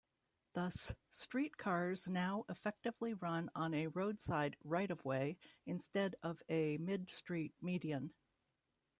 [0.53, 8.11] Thus, streetcars now effectively run on a roadside right-of-way instead of a mid-street median.